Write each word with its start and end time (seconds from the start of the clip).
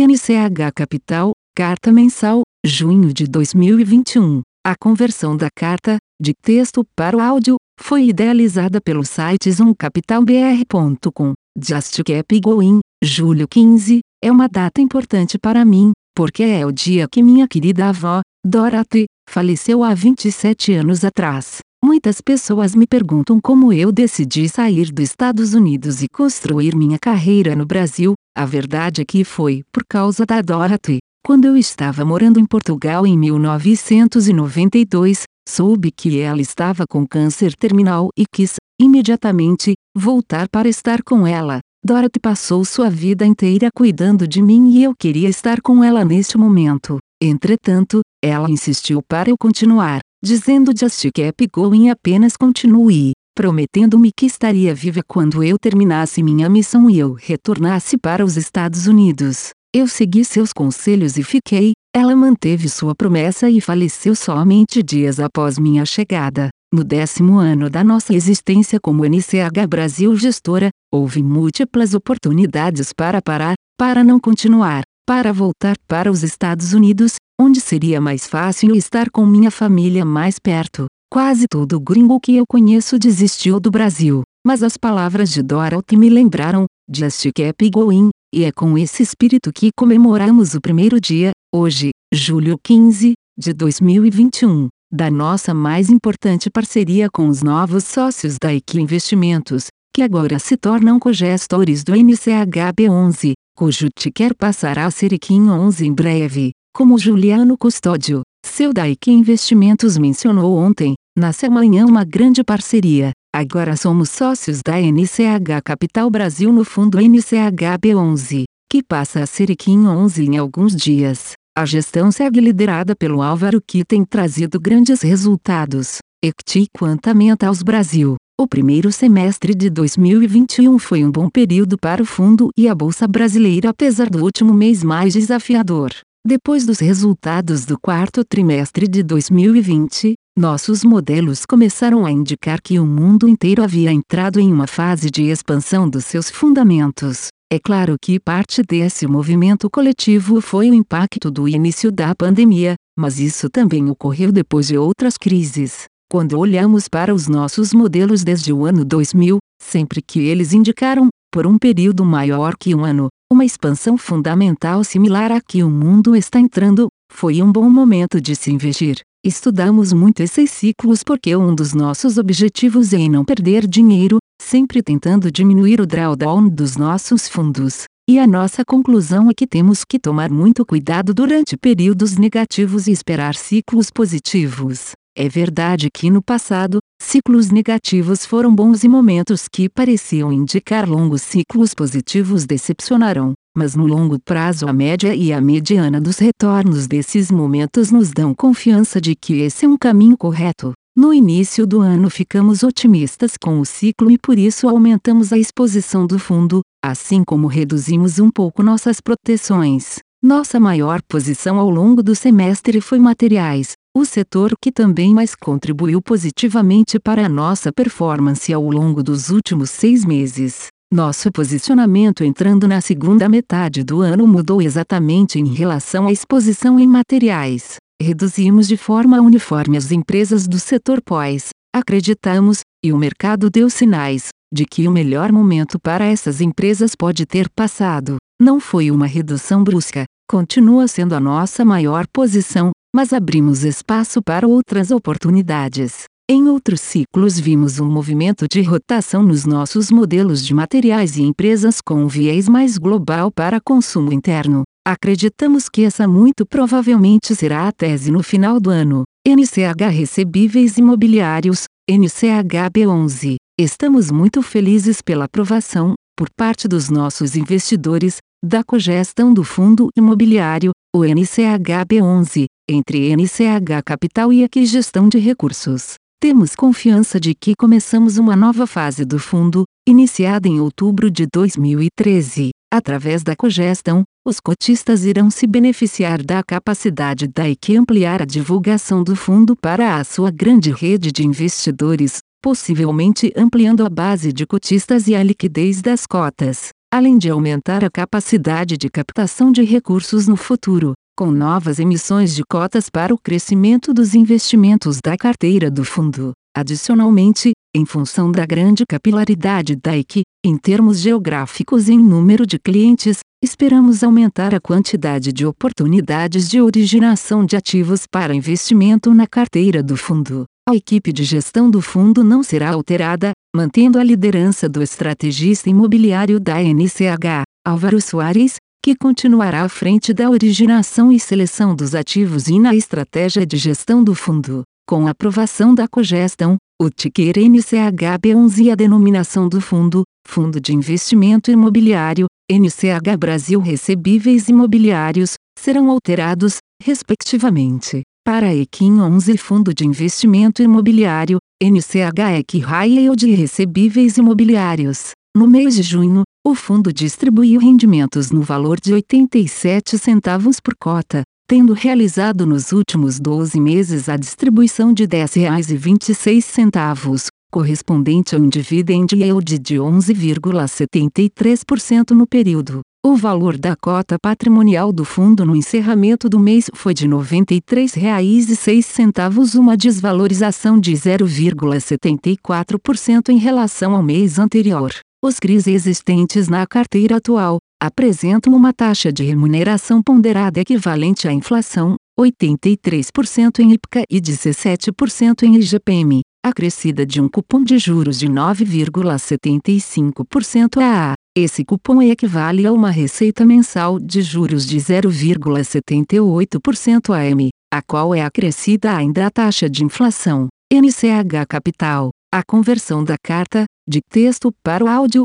NCH 0.00 0.70
Capital, 0.76 1.32
Carta 1.56 1.90
Mensal, 1.90 2.42
junho 2.64 3.12
de 3.12 3.26
2021. 3.26 4.42
A 4.64 4.76
conversão 4.78 5.36
da 5.36 5.48
carta, 5.52 5.96
de 6.22 6.32
texto 6.40 6.86
para 6.94 7.16
o 7.16 7.20
áudio, 7.20 7.56
foi 7.80 8.04
idealizada 8.04 8.80
pelo 8.80 9.04
site 9.04 9.50
zoomcapitalbr.com. 9.50 11.32
Just 11.60 12.00
Keep 12.04 12.38
Going, 12.38 12.78
julho 13.02 13.48
15, 13.48 13.98
é 14.22 14.30
uma 14.30 14.46
data 14.46 14.80
importante 14.80 15.36
para 15.36 15.64
mim, 15.64 15.90
porque 16.14 16.44
é 16.44 16.64
o 16.64 16.70
dia 16.70 17.08
que 17.10 17.20
minha 17.20 17.48
querida 17.48 17.88
avó, 17.88 18.20
Dorothy, 18.46 19.06
faleceu 19.28 19.82
há 19.82 19.94
27 19.94 20.74
anos 20.74 21.04
atrás. 21.04 21.58
Muitas 21.88 22.20
pessoas 22.20 22.74
me 22.74 22.86
perguntam 22.86 23.40
como 23.40 23.72
eu 23.72 23.90
decidi 23.90 24.46
sair 24.46 24.92
dos 24.92 25.04
Estados 25.04 25.54
Unidos 25.54 26.02
e 26.02 26.06
construir 26.06 26.76
minha 26.76 26.98
carreira 26.98 27.56
no 27.56 27.64
Brasil. 27.64 28.12
A 28.36 28.44
verdade 28.44 29.00
é 29.00 29.06
que 29.06 29.24
foi 29.24 29.62
por 29.72 29.82
causa 29.88 30.26
da 30.26 30.42
Dorothy. 30.42 30.98
Quando 31.24 31.46
eu 31.46 31.56
estava 31.56 32.04
morando 32.04 32.38
em 32.38 32.44
Portugal 32.44 33.06
em 33.06 33.16
1992, 33.16 35.22
soube 35.48 35.90
que 35.90 36.20
ela 36.20 36.42
estava 36.42 36.84
com 36.86 37.06
câncer 37.06 37.56
terminal 37.56 38.10
e 38.18 38.26
quis, 38.30 38.56
imediatamente, 38.78 39.72
voltar 39.96 40.46
para 40.50 40.68
estar 40.68 41.02
com 41.02 41.26
ela. 41.26 41.60
Dorothy 41.82 42.20
passou 42.20 42.66
sua 42.66 42.90
vida 42.90 43.24
inteira 43.24 43.70
cuidando 43.74 44.28
de 44.28 44.42
mim 44.42 44.72
e 44.72 44.84
eu 44.84 44.94
queria 44.94 45.30
estar 45.30 45.62
com 45.62 45.82
ela 45.82 46.04
neste 46.04 46.36
momento. 46.36 46.98
Entretanto, 47.18 48.02
ela 48.22 48.50
insistiu 48.50 49.00
para 49.08 49.30
eu 49.30 49.38
continuar 49.38 50.00
dizendo 50.22 50.72
Just 50.78 51.10
keep 51.12 51.46
going 51.52 51.90
apenas 51.90 52.36
continue, 52.36 53.12
prometendo-me 53.34 54.10
que 54.16 54.26
estaria 54.26 54.74
viva 54.74 55.00
quando 55.06 55.42
eu 55.42 55.56
terminasse 55.58 56.22
minha 56.22 56.48
missão 56.48 56.90
e 56.90 56.98
eu 56.98 57.12
retornasse 57.12 57.96
para 57.96 58.24
os 58.24 58.36
Estados 58.36 58.86
Unidos. 58.86 59.50
Eu 59.74 59.86
segui 59.86 60.24
seus 60.24 60.52
conselhos 60.52 61.16
e 61.18 61.22
fiquei, 61.22 61.72
ela 61.94 62.16
manteve 62.16 62.68
sua 62.68 62.94
promessa 62.94 63.50
e 63.50 63.60
faleceu 63.60 64.14
somente 64.14 64.82
dias 64.82 65.20
após 65.20 65.58
minha 65.58 65.84
chegada. 65.84 66.48
No 66.72 66.84
décimo 66.84 67.38
ano 67.38 67.70
da 67.70 67.82
nossa 67.84 68.14
existência 68.14 68.78
como 68.80 69.04
NCH 69.04 69.66
Brasil 69.68 70.14
Gestora, 70.16 70.70
houve 70.92 71.22
múltiplas 71.22 71.94
oportunidades 71.94 72.92
para 72.92 73.22
parar, 73.22 73.54
para 73.78 74.02
não 74.02 74.18
continuar, 74.18 74.82
para 75.06 75.32
voltar 75.32 75.76
para 75.86 76.10
os 76.10 76.22
Estados 76.22 76.72
Unidos, 76.72 77.16
onde 77.40 77.60
seria 77.60 78.00
mais 78.00 78.26
fácil 78.26 78.74
estar 78.74 79.10
com 79.10 79.24
minha 79.24 79.50
família 79.50 80.04
mais 80.04 80.38
perto. 80.38 80.86
Quase 81.10 81.46
todo 81.48 81.80
gringo 81.80 82.20
que 82.20 82.36
eu 82.36 82.44
conheço 82.46 82.98
desistiu 82.98 83.58
do 83.58 83.70
Brasil, 83.70 84.22
mas 84.46 84.62
as 84.62 84.76
palavras 84.76 85.30
de 85.30 85.42
Dorothy 85.42 85.96
me 85.96 86.10
lembraram, 86.10 86.66
just 86.92 87.30
keep 87.34 87.70
going, 87.70 88.10
e 88.34 88.44
é 88.44 88.52
com 88.52 88.76
esse 88.76 89.02
espírito 89.02 89.50
que 89.52 89.70
comemoramos 89.76 90.54
o 90.54 90.60
primeiro 90.60 91.00
dia, 91.00 91.30
hoje, 91.54 91.90
julho 92.12 92.58
15, 92.62 93.14
de 93.38 93.52
2021, 93.54 94.68
da 94.92 95.10
nossa 95.10 95.54
mais 95.54 95.88
importante 95.88 96.50
parceria 96.50 97.08
com 97.08 97.28
os 97.28 97.42
novos 97.42 97.84
sócios 97.84 98.36
da 98.42 98.52
IQ 98.52 98.80
Investimentos, 98.80 99.68
que 99.94 100.02
agora 100.02 100.38
se 100.38 100.56
tornam 100.56 100.98
cogestores 100.98 101.82
do 101.84 101.92
NCHB11, 101.92 103.32
cujo 103.56 103.88
ticker 103.96 104.34
passará 104.36 104.84
a 104.84 104.90
ser 104.90 105.12
IQ 105.12 105.34
11 105.34 105.86
em 105.86 105.92
breve. 105.92 106.50
Como 106.78 106.96
Juliano 106.96 107.58
Custódio, 107.58 108.22
seu 108.46 108.72
Daik 108.72 109.10
Investimentos 109.10 109.98
mencionou 109.98 110.56
ontem, 110.56 110.94
nasce 111.18 111.44
amanhã 111.44 111.84
uma 111.84 112.04
grande 112.04 112.44
parceria. 112.44 113.10
Agora 113.34 113.76
somos 113.76 114.10
sócios 114.10 114.60
da 114.64 114.80
NCH 114.80 115.60
Capital 115.64 116.08
Brasil 116.08 116.52
no 116.52 116.64
fundo 116.64 116.98
NCHB11, 116.98 118.44
que 118.70 118.80
passa 118.80 119.24
a 119.24 119.26
ser 119.26 119.50
IKIN 119.50 119.88
11 119.88 120.24
em 120.24 120.38
alguns 120.38 120.76
dias. 120.76 121.32
A 121.58 121.66
gestão 121.66 122.12
segue 122.12 122.40
liderada 122.40 122.94
pelo 122.94 123.22
Álvaro 123.22 123.60
que 123.60 123.84
tem 123.84 124.04
trazido 124.04 124.60
grandes 124.60 125.02
resultados. 125.02 125.98
Equity 126.24 126.68
Quantamentals 126.72 127.60
Brasil. 127.60 128.14
O 128.40 128.46
primeiro 128.46 128.92
semestre 128.92 129.52
de 129.52 129.68
2021 129.68 130.78
foi 130.78 131.04
um 131.04 131.10
bom 131.10 131.28
período 131.28 131.76
para 131.76 132.00
o 132.00 132.06
fundo 132.06 132.50
e 132.56 132.68
a 132.68 132.74
Bolsa 132.76 133.08
Brasileira 133.08 133.70
apesar 133.70 134.08
do 134.08 134.22
último 134.22 134.54
mês 134.54 134.84
mais 134.84 135.14
desafiador. 135.14 135.90
Depois 136.26 136.66
dos 136.66 136.78
resultados 136.78 137.64
do 137.64 137.78
quarto 137.78 138.24
trimestre 138.24 138.86
de 138.86 139.02
2020, 139.02 140.14
nossos 140.36 140.84
modelos 140.84 141.46
começaram 141.46 142.04
a 142.04 142.10
indicar 142.10 142.60
que 142.60 142.78
o 142.78 142.84
mundo 142.84 143.28
inteiro 143.28 143.62
havia 143.62 143.92
entrado 143.92 144.38
em 144.38 144.52
uma 144.52 144.66
fase 144.66 145.10
de 145.10 145.24
expansão 145.24 145.88
dos 145.88 146.04
seus 146.04 146.30
fundamentos. 146.30 147.28
É 147.50 147.58
claro 147.58 147.96
que 148.00 148.20
parte 148.20 148.62
desse 148.62 149.06
movimento 149.06 149.70
coletivo 149.70 150.40
foi 150.40 150.70
o 150.70 150.74
impacto 150.74 151.30
do 151.30 151.48
início 151.48 151.90
da 151.90 152.14
pandemia, 152.14 152.74
mas 152.98 153.18
isso 153.18 153.48
também 153.48 153.88
ocorreu 153.88 154.30
depois 154.30 154.66
de 154.66 154.76
outras 154.76 155.16
crises. 155.16 155.84
Quando 156.10 156.38
olhamos 156.38 156.88
para 156.88 157.14
os 157.14 157.26
nossos 157.26 157.72
modelos 157.72 158.22
desde 158.22 158.52
o 158.52 158.66
ano 158.66 158.84
2000, 158.84 159.38
sempre 159.62 160.02
que 160.02 160.20
eles 160.20 160.52
indicaram, 160.52 161.08
por 161.32 161.46
um 161.46 161.58
período 161.58 162.04
maior 162.04 162.54
que 162.58 162.74
um 162.74 162.84
ano, 162.84 163.08
uma 163.30 163.44
expansão 163.44 163.98
fundamental 163.98 164.82
similar 164.82 165.30
à 165.30 165.40
que 165.40 165.62
o 165.62 165.68
mundo 165.68 166.16
está 166.16 166.40
entrando, 166.40 166.88
foi 167.12 167.42
um 167.42 167.52
bom 167.52 167.68
momento 167.68 168.20
de 168.20 168.34
se 168.34 168.50
investir. 168.50 169.00
Estudamos 169.22 169.92
muito 169.92 170.20
esses 170.20 170.50
ciclos 170.50 171.02
porque 171.02 171.36
um 171.36 171.54
dos 171.54 171.74
nossos 171.74 172.16
objetivos 172.16 172.94
é 172.94 173.08
não 173.08 173.24
perder 173.24 173.66
dinheiro, 173.66 174.18
sempre 174.40 174.82
tentando 174.82 175.30
diminuir 175.30 175.80
o 175.80 175.86
drawdown 175.86 176.48
dos 176.48 176.76
nossos 176.76 177.28
fundos. 177.28 177.84
E 178.08 178.18
a 178.18 178.26
nossa 178.26 178.64
conclusão 178.64 179.28
é 179.28 179.34
que 179.34 179.46
temos 179.46 179.84
que 179.84 179.98
tomar 179.98 180.30
muito 180.30 180.64
cuidado 180.64 181.12
durante 181.12 181.56
períodos 181.56 182.16
negativos 182.16 182.86
e 182.86 182.92
esperar 182.92 183.34
ciclos 183.34 183.90
positivos. 183.90 184.92
É 185.14 185.28
verdade 185.28 185.90
que 185.92 186.08
no 186.08 186.22
passado, 186.22 186.78
ciclos 187.08 187.50
negativos 187.50 188.26
foram 188.26 188.54
bons 188.54 188.84
e 188.84 188.88
momentos 188.88 189.48
que 189.50 189.66
pareciam 189.66 190.30
indicar 190.30 190.86
longos 190.86 191.22
ciclos 191.22 191.72
positivos 191.72 192.44
decepcionaram, 192.44 193.32
mas 193.56 193.74
no 193.74 193.86
longo 193.86 194.18
prazo 194.22 194.68
a 194.68 194.74
média 194.74 195.14
e 195.14 195.32
a 195.32 195.40
mediana 195.40 196.02
dos 196.02 196.18
retornos 196.18 196.86
desses 196.86 197.30
momentos 197.30 197.90
nos 197.90 198.10
dão 198.10 198.34
confiança 198.34 199.00
de 199.00 199.14
que 199.16 199.40
esse 199.40 199.64
é 199.64 199.68
um 199.68 199.78
caminho 199.78 200.18
correto. 200.18 200.74
No 200.94 201.14
início 201.14 201.66
do 201.66 201.80
ano 201.80 202.10
ficamos 202.10 202.62
otimistas 202.62 203.38
com 203.42 203.58
o 203.58 203.64
ciclo 203.64 204.10
e 204.10 204.18
por 204.18 204.38
isso 204.38 204.68
aumentamos 204.68 205.32
a 205.32 205.38
exposição 205.38 206.06
do 206.06 206.18
fundo, 206.18 206.60
assim 206.84 207.24
como 207.24 207.46
reduzimos 207.46 208.18
um 208.18 208.30
pouco 208.30 208.62
nossas 208.62 209.00
proteções. 209.00 209.96
Nossa 210.22 210.58
maior 210.58 211.00
posição 211.00 211.60
ao 211.60 211.70
longo 211.70 212.02
do 212.02 212.12
semestre 212.12 212.80
foi 212.80 212.98
materiais, 212.98 213.74
o 213.96 214.04
setor 214.04 214.52
que 214.60 214.72
também 214.72 215.14
mais 215.14 215.36
contribuiu 215.36 216.02
positivamente 216.02 216.98
para 216.98 217.26
a 217.26 217.28
nossa 217.28 217.72
performance 217.72 218.52
ao 218.52 218.68
longo 218.68 219.00
dos 219.00 219.30
últimos 219.30 219.70
seis 219.70 220.04
meses. 220.04 220.66
Nosso 220.92 221.30
posicionamento 221.30 222.24
entrando 222.24 222.66
na 222.66 222.80
segunda 222.80 223.28
metade 223.28 223.84
do 223.84 224.00
ano 224.00 224.26
mudou 224.26 224.60
exatamente 224.60 225.38
em 225.38 225.46
relação 225.54 226.08
à 226.08 226.12
exposição 226.12 226.80
em 226.80 226.86
materiais. 226.88 227.76
Reduzimos 228.02 228.66
de 228.66 228.76
forma 228.76 229.20
uniforme 229.20 229.76
as 229.76 229.92
empresas 229.92 230.48
do 230.48 230.58
setor 230.58 231.00
pós, 231.00 231.50
acreditamos, 231.72 232.62
e 232.84 232.92
o 232.92 232.98
mercado 232.98 233.48
deu 233.48 233.70
sinais, 233.70 234.30
de 234.52 234.64
que 234.64 234.88
o 234.88 234.90
melhor 234.90 235.32
momento 235.32 235.78
para 235.78 236.04
essas 236.04 236.40
empresas 236.40 236.94
pode 236.94 237.26
ter 237.26 237.48
passado. 237.50 238.16
Não 238.40 238.60
foi 238.60 238.90
uma 238.90 239.06
redução 239.06 239.64
brusca, 239.64 240.04
continua 240.28 240.86
sendo 240.86 241.14
a 241.14 241.20
nossa 241.20 241.64
maior 241.64 242.06
posição, 242.12 242.70
mas 242.94 243.12
abrimos 243.12 243.64
espaço 243.64 244.22
para 244.22 244.46
outras 244.46 244.90
oportunidades. 244.90 246.04
Em 246.30 246.46
outros 246.46 246.82
ciclos 246.82 247.40
vimos 247.40 247.80
um 247.80 247.90
movimento 247.90 248.46
de 248.46 248.60
rotação 248.60 249.22
nos 249.22 249.46
nossos 249.46 249.90
modelos 249.90 250.44
de 250.44 250.52
materiais 250.52 251.16
e 251.16 251.22
empresas 251.22 251.80
com 251.80 252.04
um 252.04 252.06
viés 252.06 252.46
mais 252.46 252.76
global 252.76 253.32
para 253.32 253.58
consumo 253.58 254.12
interno. 254.12 254.62
Acreditamos 254.86 255.70
que 255.70 255.84
essa 255.84 256.06
muito 256.06 256.44
provavelmente 256.44 257.34
será 257.34 257.66
a 257.66 257.72
tese 257.72 258.10
no 258.10 258.22
final 258.22 258.60
do 258.60 258.68
ano. 258.68 259.04
NCH 259.26 259.90
Recebíveis 259.90 260.76
Imobiliários, 260.76 261.64
NCHB11. 261.90 263.37
Estamos 263.60 264.08
muito 264.08 264.40
felizes 264.40 265.02
pela 265.02 265.24
aprovação, 265.24 265.94
por 266.16 266.28
parte 266.30 266.68
dos 266.68 266.88
nossos 266.88 267.34
investidores, 267.34 268.18
da 268.40 268.62
cogestão 268.62 269.34
do 269.34 269.42
Fundo 269.42 269.88
Imobiliário, 269.96 270.70
o 270.94 271.00
NCHB11, 271.00 272.44
entre 272.70 273.10
NCH 273.16 273.82
Capital 273.84 274.32
e 274.32 274.44
Aqui 274.44 274.64
Gestão 274.64 275.08
de 275.08 275.18
Recursos. 275.18 275.94
Temos 276.22 276.54
confiança 276.54 277.18
de 277.18 277.34
que 277.34 277.56
começamos 277.56 278.16
uma 278.16 278.36
nova 278.36 278.64
fase 278.64 279.04
do 279.04 279.18
fundo, 279.18 279.64
iniciada 279.88 280.46
em 280.46 280.60
outubro 280.60 281.10
de 281.10 281.26
2013. 281.26 282.50
Através 282.72 283.24
da 283.24 283.34
cogestão, 283.34 284.04
os 284.24 284.38
cotistas 284.38 285.04
irão 285.04 285.30
se 285.30 285.48
beneficiar 285.48 286.22
da 286.22 286.44
capacidade 286.44 287.26
da 287.26 287.48
IQ 287.48 287.78
ampliar 287.78 288.22
a 288.22 288.24
divulgação 288.24 289.02
do 289.02 289.16
fundo 289.16 289.56
para 289.56 289.96
a 289.96 290.04
sua 290.04 290.30
grande 290.30 290.70
rede 290.70 291.10
de 291.10 291.26
investidores, 291.26 292.18
possivelmente 292.42 293.32
ampliando 293.36 293.84
a 293.84 293.88
base 293.88 294.32
de 294.32 294.46
cotistas 294.46 295.08
e 295.08 295.14
a 295.14 295.22
liquidez 295.22 295.82
das 295.82 296.06
cotas. 296.06 296.70
além 296.90 297.18
de 297.18 297.28
aumentar 297.28 297.84
a 297.84 297.90
capacidade 297.90 298.76
de 298.78 298.88
captação 298.88 299.52
de 299.52 299.62
recursos 299.62 300.26
no 300.26 300.36
futuro, 300.36 300.94
com 301.16 301.30
novas 301.30 301.78
emissões 301.78 302.34
de 302.34 302.42
cotas 302.42 302.88
para 302.88 303.12
o 303.12 303.18
crescimento 303.18 303.92
dos 303.92 304.14
investimentos 304.14 304.98
da 305.02 305.16
carteira 305.16 305.70
do 305.70 305.84
fundo. 305.84 306.32
Adicionalmente, 306.56 307.52
em 307.74 307.84
função 307.84 308.32
da 308.32 308.44
grande 308.44 308.84
capilaridade 308.88 309.76
da 309.76 309.96
EQ, 309.96 310.22
em 310.44 310.56
termos 310.56 310.98
geográficos 310.98 311.88
e 311.88 311.92
em 311.92 311.98
número 311.98 312.46
de 312.46 312.58
clientes, 312.58 313.20
esperamos 313.42 314.02
aumentar 314.02 314.54
a 314.54 314.60
quantidade 314.60 315.32
de 315.32 315.46
oportunidades 315.46 316.48
de 316.48 316.60
originação 316.60 317.44
de 317.46 317.56
ativos 317.56 318.02
para 318.10 318.34
investimento 318.34 319.14
na 319.14 319.26
carteira 319.26 319.82
do 319.82 319.96
fundo. 319.96 320.44
A 320.68 320.74
equipe 320.74 321.12
de 321.12 321.24
gestão 321.24 321.70
do 321.70 321.80
fundo 321.80 322.24
não 322.24 322.42
será 322.42 322.70
alterada, 322.70 323.32
mantendo 323.54 323.98
a 323.98 324.04
liderança 324.04 324.68
do 324.68 324.82
estrategista 324.82 325.70
imobiliário 325.70 326.40
da 326.40 326.60
NCH, 326.62 327.44
Álvaro 327.64 328.00
Soares, 328.00 328.56
que 328.84 328.94
continuará 328.94 329.62
à 329.62 329.68
frente 329.68 330.12
da 330.12 330.28
originação 330.28 331.12
e 331.12 331.20
seleção 331.20 331.74
dos 331.74 331.94
ativos 331.94 332.48
e 332.48 332.58
na 332.58 332.74
estratégia 332.74 333.46
de 333.46 333.56
gestão 333.56 334.02
do 334.02 334.14
fundo. 334.14 334.62
Com 334.88 335.06
a 335.06 335.10
aprovação 335.10 335.74
da 335.74 335.86
cogestão, 335.86 336.56
o 336.80 336.88
ticker 336.88 337.34
NCHB11 337.34 338.58
e 338.64 338.70
a 338.70 338.74
denominação 338.74 339.46
do 339.46 339.60
fundo, 339.60 340.02
Fundo 340.26 340.58
de 340.58 340.74
Investimento 340.74 341.50
Imobiliário, 341.50 342.24
NCH 342.50 343.18
Brasil 343.18 343.60
Recebíveis 343.60 344.48
Imobiliários, 344.48 345.34
serão 345.58 345.90
alterados, 345.90 346.56
respectivamente, 346.82 348.00
para 348.24 348.54
EQIM 348.54 348.98
11 349.02 349.36
Fundo 349.36 349.74
de 349.74 349.86
Investimento 349.86 350.62
Imobiliário, 350.62 351.36
NCH 351.62 352.38
EQ 352.38 352.64
Yield 352.86 353.30
Recebíveis 353.34 354.16
Imobiliários. 354.16 355.10
No 355.36 355.46
mês 355.46 355.74
de 355.74 355.82
junho, 355.82 356.22
o 356.46 356.54
fundo 356.54 356.90
distribuiu 356.94 357.60
rendimentos 357.60 358.30
no 358.30 358.40
valor 358.40 358.80
de 358.80 358.94
87 358.94 359.98
centavos 359.98 360.60
por 360.60 360.74
cota, 360.80 361.24
tendo 361.48 361.72
realizado 361.72 362.44
nos 362.44 362.72
últimos 362.72 363.18
12 363.18 363.58
meses 363.58 364.10
a 364.10 364.18
distribuição 364.18 364.92
de 364.92 365.04
R$ 365.04 365.24
10,26, 365.24 367.28
correspondente 367.50 368.36
a 368.36 368.38
um 368.38 368.46
dividend 368.46 369.16
yield 369.16 369.58
de 369.58 369.76
11,73% 369.76 372.10
no 372.10 372.26
período. 372.26 372.82
O 373.02 373.16
valor 373.16 373.56
da 373.56 373.74
cota 373.74 374.18
patrimonial 374.22 374.92
do 374.92 375.06
fundo 375.06 375.46
no 375.46 375.56
encerramento 375.56 376.28
do 376.28 376.38
mês 376.38 376.70
foi 376.74 376.92
de 376.92 377.06
R$ 377.06 377.12
93,06, 377.12 379.58
uma 379.58 379.74
desvalorização 379.74 380.78
de 380.78 380.92
0,74% 380.92 383.30
em 383.30 383.38
relação 383.38 383.94
ao 383.94 384.02
mês 384.02 384.38
anterior. 384.38 384.92
Os 385.24 385.40
CRIs 385.40 385.66
existentes 385.66 386.46
na 386.46 386.66
carteira 386.66 387.16
atual 387.16 387.58
apresentam 387.80 388.52
uma 388.54 388.72
taxa 388.72 389.12
de 389.12 389.22
remuneração 389.22 390.02
ponderada 390.02 390.60
equivalente 390.60 391.28
à 391.28 391.32
inflação, 391.32 391.94
83% 392.18 393.60
em 393.60 393.70
IPCA 393.72 394.02
e 394.10 394.20
17% 394.20 395.44
em 395.44 395.54
IGPM, 395.56 396.22
acrescida 396.44 397.06
de 397.06 397.20
um 397.20 397.28
cupom 397.28 397.62
de 397.62 397.78
juros 397.78 398.18
de 398.18 398.26
9,75% 398.28 400.82
a 400.82 401.14
Esse 401.36 401.64
cupom 401.64 402.02
equivale 402.02 402.66
a 402.66 402.72
uma 402.72 402.90
receita 402.90 403.46
mensal 403.46 404.00
de 404.00 404.22
juros 404.22 404.66
de 404.66 404.78
0,78% 404.78 407.14
AM, 407.14 407.50
a 407.72 407.80
qual 407.80 408.12
é 408.12 408.22
acrescida 408.22 408.96
ainda 408.96 409.24
a 409.26 409.30
taxa 409.30 409.70
de 409.70 409.84
inflação, 409.84 410.48
NCH 410.72 411.46
Capital. 411.48 412.10
A 412.34 412.42
conversão 412.42 413.02
da 413.02 413.16
carta, 413.16 413.64
de 413.88 414.02
texto 414.02 414.52
para 414.62 414.84
o 414.84 414.88
áudio, 414.88 415.24